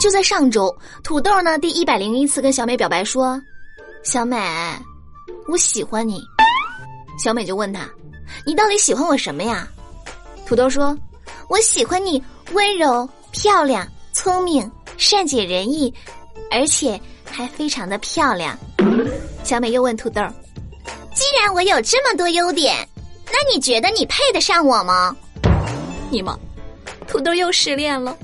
[0.00, 3.40] 就在上周，土豆呢第一百零一次跟小美表白说
[4.04, 4.36] ：“小美，
[5.48, 6.22] 我喜欢你。”
[7.18, 7.88] 小美就问他
[8.44, 9.66] ：“你到底喜欢我什么呀？”
[10.44, 10.94] 土豆说
[11.48, 15.92] ：“我喜欢你温柔、漂亮、聪明、善解人意，
[16.50, 18.58] 而且还非常的漂亮。”
[19.42, 20.20] 小美又问土豆
[21.14, 22.83] ：“既然我有这么多优点，
[23.36, 25.16] 那你觉得你配得上我吗？”
[26.08, 26.38] 你妈，
[27.04, 28.16] 土豆又失恋了。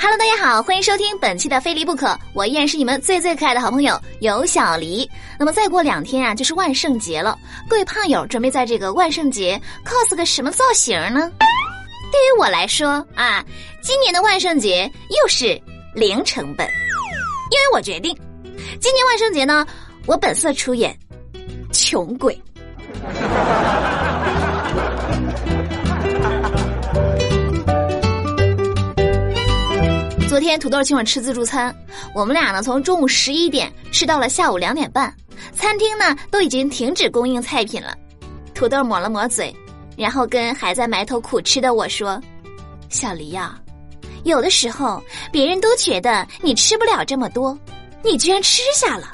[0.00, 5.10] Hello，大家好，欢迎收听本期的《非离不可》，我依然是你们最最可爱的好朋友尤小黎。
[5.36, 7.36] 那么再过两天啊，就是万圣节了，
[7.68, 11.32] 各位胖友准备在这个万圣节 cos 个什么造型呢？
[12.10, 13.44] 对于我来说啊，
[13.80, 15.60] 今年的万圣节又是
[15.94, 18.16] 零成本，因为我决定，
[18.80, 19.66] 今年万圣节呢，
[20.06, 20.96] 我本色出演
[21.72, 22.38] 穷鬼。
[30.28, 31.74] 昨天土豆请我吃自助餐，
[32.14, 35.14] 我们俩呢从中午十一点吃到了下午两点半，
[35.52, 37.96] 餐厅呢都已经停止供应菜品了。
[38.54, 39.54] 土豆抹了抹嘴。
[40.00, 42.18] 然后跟还在埋头苦吃的我说
[42.88, 43.60] ：“小黎呀，
[44.24, 44.98] 有的时候
[45.30, 47.56] 别人都觉得你吃不了这么多，
[48.02, 49.12] 你居然吃下了。”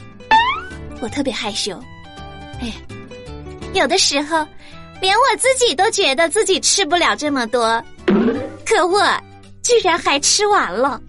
[1.03, 1.77] 我特别害羞。
[2.61, 2.73] 哎，
[3.75, 4.47] 有的时候
[5.01, 7.83] 连我自己都觉得自己吃不了这么多，
[8.65, 9.03] 可我
[9.65, 11.01] 居然还吃完了。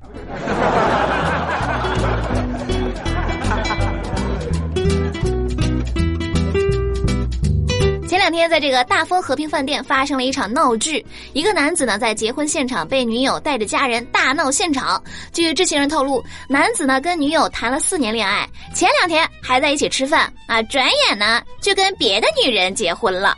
[8.07, 11.05] 前两天，在这个大丰和平饭店发生了一场闹剧。
[11.33, 15.03] 一个男子呢，在结婚现场被女友带着家人大闹现场。
[15.33, 23.35] 据知情人透露，男子呢跟女友谈了四年恋爱，前两天还在一起吃饭啊，转眼呢就跟别的女人结婚了。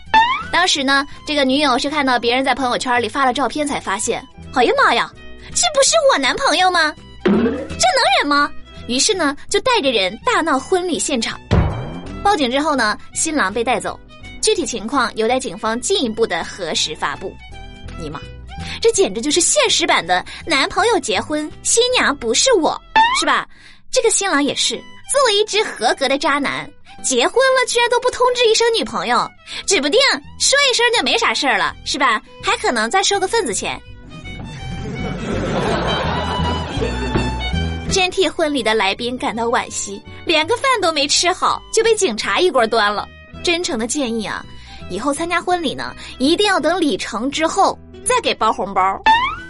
[0.52, 5.12] 当时呢，这个女友是看到别人在朋友圈里发了照片，才发现，哎呀妈呀，
[5.50, 6.94] 这不是我男朋友吗？
[7.24, 8.48] 这能忍吗？
[8.88, 11.40] 于是呢，就带着人大闹婚礼现场。
[12.24, 14.00] 报警之后呢，新郎被带走。
[14.50, 17.32] 具体情况有待警方进一步的核实发布。
[18.00, 18.20] 尼玛，
[18.82, 22.76] 这简直就是现实版的男朋友结婚，新娘不是我，
[23.20, 23.48] 是吧？
[23.92, 24.76] 这个新郎也是，
[25.12, 26.68] 作为一只合格的渣男，
[27.04, 29.30] 结婚了居然都不通知一声女朋友，
[29.68, 30.02] 指不定
[30.40, 32.20] 说一声就没啥事儿了，是吧？
[32.44, 33.80] 还可能再收个份子钱。
[37.94, 43.08] 真替婚礼的来宾感到惋惜，连个饭都没吃好就被警察一锅端了。
[43.44, 44.46] 真诚的建议啊，
[44.90, 48.82] 以后参加婚礼呢，一定要等礼成之后再给包红包，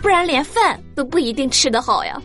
[0.02, 2.22] 不然连饭都不一定吃得好呀。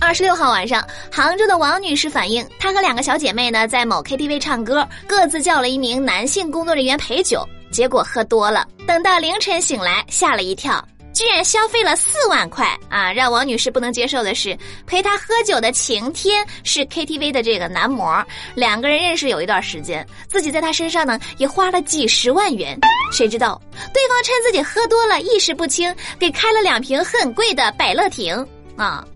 [0.00, 10.84] 二十六号晚上，杭州的王女士反映，她和两个小姐妹呢在某 KTV 唱歌，各自叫了一名男性工作人员陪酒，结果喝多了，等到凌晨醒来，吓了一跳。
[11.14, 13.12] 居然消费了四万块啊！
[13.12, 18.22] 让王女士不能接受的是，陪她喝酒的晴天是 KTV 的这个男模，
[18.54, 22.76] 两个人认识有一段时间，自己在他身上呢也花了几十万元。
[23.12, 23.60] 谁知道
[23.92, 28.34] 对方趁自己喝多了意识不清，给开了两瓶很贵的百乐亭
[28.76, 29.06] 啊！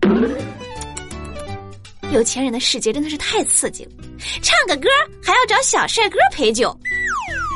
[2.11, 3.91] 有钱人的世界真的是太刺激了，
[4.41, 4.87] 唱个歌
[5.21, 6.75] 还要找小帅哥陪酒。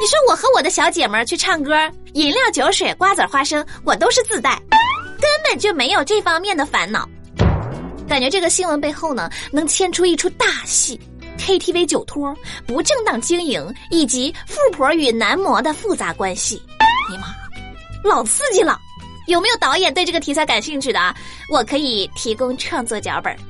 [0.01, 1.73] 你说我和我的小姐们去唱歌，
[2.13, 4.61] 饮料、酒水、瓜子、花生，我都是自带，
[5.19, 7.09] 根本就没有这方面的烦恼。
[8.07, 10.99] 感觉这个新闻背后呢，能牵出一出大戏
[11.39, 12.35] ：KTV 酒托、
[12.67, 16.61] 不正当经营以及富婆与男模的复杂关系。
[17.09, 17.33] 尼玛，
[18.03, 18.79] 老刺激了！
[19.27, 21.15] 有没有导演对这个题材感兴趣的啊？
[21.49, 23.35] 我可以提供创作脚本。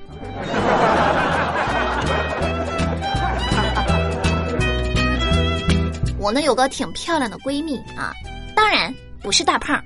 [6.17, 8.13] 我呢有个挺漂亮的闺蜜啊，
[8.55, 9.83] 当然不是大胖。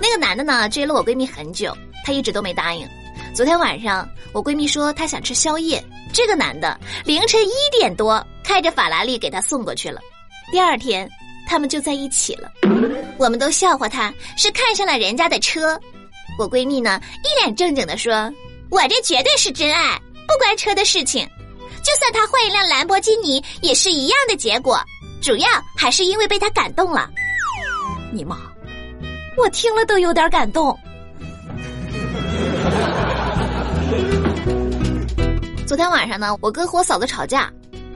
[0.00, 2.88] 那个男的呢追了我闺蜜很久，他一直都没答应。
[3.34, 5.82] 昨天晚上我闺蜜说她想吃宵夜，
[6.12, 10.00] 这个男的凌晨一点多开着法拉利给她送过去了。
[10.50, 11.08] 第二天
[11.48, 12.50] 他们就在一起了。
[13.18, 15.80] 我们都笑话他是看上了人家的车。
[16.38, 18.32] 我闺蜜呢一脸正经的说
[18.70, 21.26] ：“我这绝对是真爱，不关车的事情。
[21.82, 24.80] 就算他换一辆兰博基尼，也是一样的结果。”
[25.22, 27.08] 主要还是因为被他感动了，
[28.12, 28.36] 你妈，
[29.38, 30.76] 我听了都有点感动。
[35.66, 37.50] 昨天晚上呢，我哥和我嫂子吵架，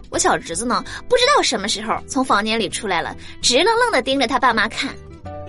[0.09, 4.89] 我小侄子呢不知道什么时候从房间里出来了，直愣愣的盯着他爸妈看。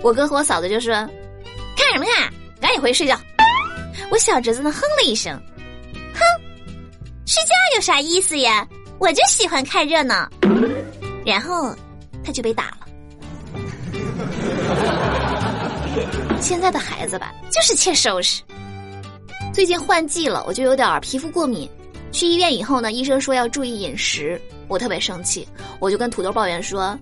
[0.02, 0.92] 我哥和我嫂子就说
[1.74, 2.30] ：“看什么看？
[2.60, 3.18] 赶紧回去睡觉。”
[4.12, 5.34] 我小侄子呢哼了一声
[6.12, 6.20] ：“哼，
[7.24, 8.68] 睡觉有啥意思呀？
[8.98, 10.28] 我就喜欢看热闹。”
[11.24, 11.74] 然后
[12.22, 12.87] 他就被打了。
[16.40, 18.42] 现在的孩子吧，就是欠收拾。
[19.52, 21.68] 最近换季了，我就有点皮肤过敏。
[22.10, 25.46] 去医院以后呢，医生说要注意饮食，我特别生气，
[25.78, 26.98] 我就跟土豆抱怨说：“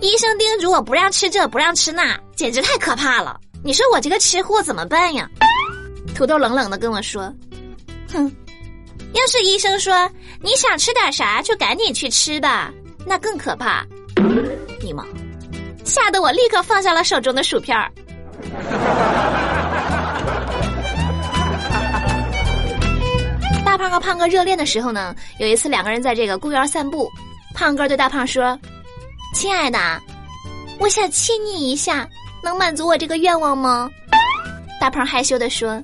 [0.00, 3.38] 医生叮嘱我不让吃这，不让吃那，简直太可怕了！
[3.62, 5.28] 你说我这个吃货怎么办呀？”
[6.14, 7.32] 土豆冷冷的跟我说
[8.12, 8.30] ：“哼，
[9.12, 10.10] 要是医生说
[10.40, 12.72] 你想吃点啥就赶紧去吃吧，
[13.06, 13.86] 那更可怕。”
[15.88, 17.90] 吓得我立刻放下了手中的薯片儿。
[23.64, 27.10] 大胖和胖哥热恋的时候呢，有一次两个人在这个公园散步，
[27.54, 28.58] 胖哥对大胖说
[29.34, 29.78] ：“亲爱的，
[30.78, 32.06] 我想亲你一下，
[32.42, 33.90] 能满足我这个愿望吗？”
[34.80, 35.82] 大胖害羞的说：“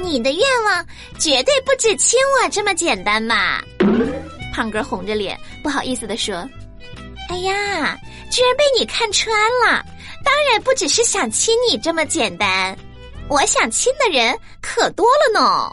[0.00, 0.86] 你的愿望
[1.18, 3.60] 绝对不止亲我这么简单嘛。”
[4.54, 6.48] 胖哥红着脸不好意思的说
[7.34, 7.98] ：“哎呀，
[8.30, 9.34] 居然被你看穿
[9.66, 9.84] 了。”
[10.24, 12.78] 当然不只是想亲你这么简单，
[13.28, 15.68] 我想亲的人可多了呢。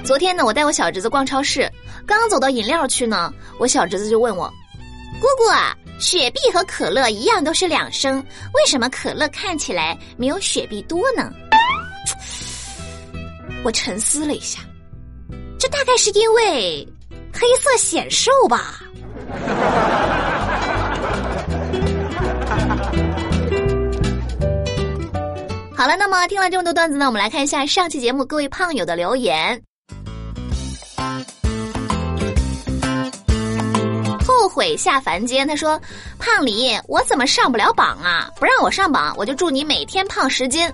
[0.04, 1.70] 昨天呢，我带我小侄子逛超市，
[2.06, 4.50] 刚走到饮料区呢，我小侄子就问我
[5.20, 8.24] ：“姑姑啊，雪碧和可乐一样都是两升，
[8.54, 11.30] 为什么可乐看起来没有雪碧多呢？”
[13.64, 14.60] 我沉思了一下，
[15.58, 16.86] 这大概是因为。
[17.36, 18.80] 黑色显瘦吧。
[25.76, 29.60] 好了，那么听了这么多段子呢，我们来看一下上期节目各位胖友的留言。
[34.24, 35.76] 后悔下凡间，他说
[36.20, 38.30] ：“胖李，我怎么上不了榜啊？
[38.38, 40.72] 不让我上榜，我就祝你每天胖十斤。”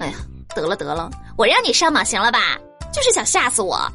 [0.00, 0.14] 哎呀，
[0.56, 2.56] 得了得了，我让你上榜行了吧？
[2.92, 3.90] 就是想吓死我。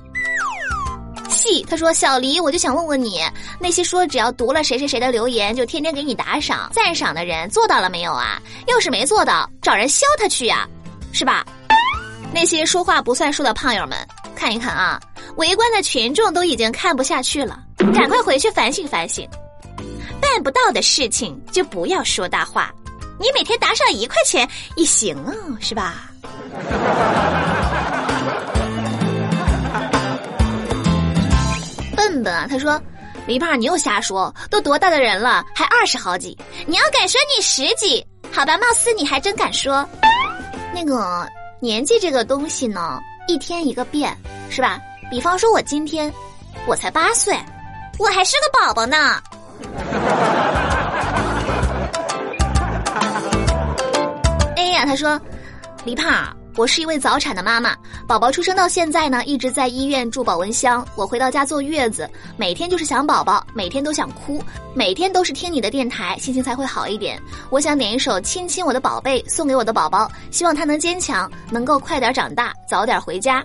[1.29, 3.21] 细他说小黎，我就想问问你，
[3.59, 8.41] 那些说只要读了谁谁谁的留言就天天给你打赏赞赏的人做到了没有啊？
[8.67, 10.67] 要是没做到，找人削他去呀，
[11.13, 11.45] 是吧？
[12.33, 13.97] 那些说话不算数的胖友们，
[14.35, 14.99] 看一看啊，
[15.37, 17.63] 围观的群众都已经看不下去了，
[17.93, 19.25] 赶快回去反省反省，
[20.19, 22.69] 办不到的事情就不要说大话，
[23.17, 26.08] 你每天打赏一块钱也行啊，是吧？
[31.95, 32.47] 笨笨啊！
[32.49, 32.81] 他说
[33.27, 36.35] ：“李胖，你又瞎说，都多大的人了，还二十好几？
[36.65, 38.57] 你要敢说你十几，好吧？
[38.57, 39.87] 貌似你还真敢说。
[40.73, 41.27] 那个
[41.59, 44.15] 年纪这个东西呢，一天一个变，
[44.49, 44.79] 是吧？
[45.11, 46.11] 比方说我今天
[46.65, 47.37] 我才八岁，
[47.97, 49.21] 我还是个宝宝呢。
[54.55, 55.19] 哎呀，他说，
[55.83, 57.73] 李胖。”我是一位早产的妈妈，
[58.05, 60.85] 宝宝出生到现在呢，一直在医院住保温箱。
[60.93, 67.17] 我回到家坐月子，每天就是想宝宝，每天都想哭，每天都是听你的电台，心情才会好一点。
[67.49, 73.41] 我想点一首《亲亲我的宝贝》送给我的宝宝，希望他能坚强，能够快点长大，早点回家。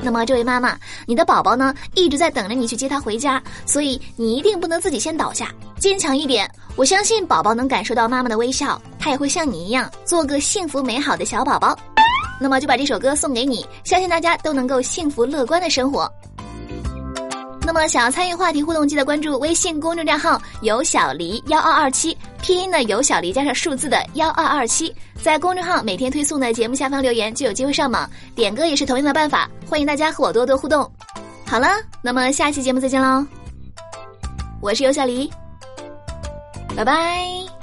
[0.00, 6.48] 那么，这位妈妈，你的宝宝呢，一直在等着你去接他回家，所以你一定不能自己先倒下，坚强一点。
[6.76, 11.76] 我相信宝宝能感受到妈妈的微笑，他也会像你一样，做个幸福美好的小宝宝。
[12.40, 16.10] 那么就把这首歌送给你，相信大家都能够幸福乐观的生活。
[17.64, 24.92] 那么想要参与话题互动，记得关注微信公众账号“有小黎幺二二七”，拼音的“有小黎”加上数字的“幺二二七”。
[25.22, 28.10] 在公众号每天推送的节目下方留言，就有机会上榜。
[28.34, 30.90] 点歌也是同样的办法，欢迎大家和我多多互动。
[31.46, 31.68] 好了，
[32.02, 33.24] 那么下期节目再见喽！
[34.60, 35.30] 我是有小黎，
[36.74, 37.61] 拜拜。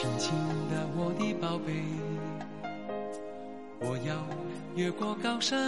[0.00, 0.32] 轻轻
[0.70, 1.74] 的，我的宝贝，
[3.80, 4.14] 我要
[4.74, 5.58] 越过高山，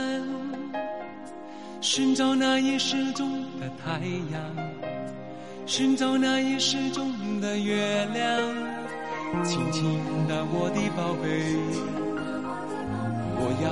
[1.83, 4.01] 寻找那已失踪的太
[4.33, 4.41] 阳，
[5.67, 7.13] 寻找那已失踪
[7.43, 8.25] 的月亮。
[9.45, 11.55] 轻轻的，我的宝贝，
[13.37, 13.69] 我要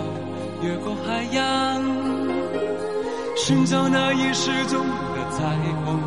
[0.63, 1.83] 越过海洋，
[3.35, 5.99] 寻找那已失踪的彩虹，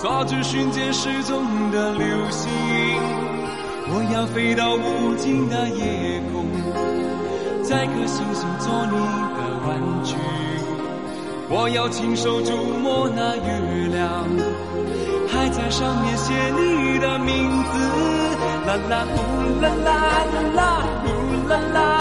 [0.00, 2.50] 抓住瞬间失踪的流星。
[3.92, 6.46] 我要飞到无尽的夜空，
[7.62, 8.96] 摘颗星星做你
[9.36, 9.68] 的玩
[10.02, 10.16] 具。
[11.50, 14.24] 我要亲手触摸那月亮，
[15.28, 17.78] 还在上面写你的名字。
[18.66, 19.20] 啦啦呼
[19.60, 20.58] 啦啦啦啦
[21.04, 21.08] 呼
[21.46, 21.99] 啦啦，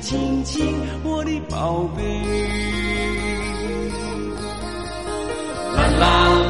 [0.00, 2.02] 亲亲我的宝贝。
[5.76, 6.47] 啦啦。